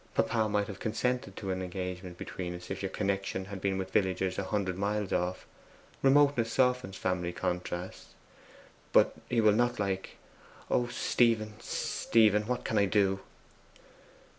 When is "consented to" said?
0.79-1.51